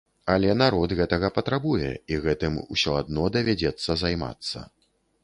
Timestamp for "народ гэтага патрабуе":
0.61-1.91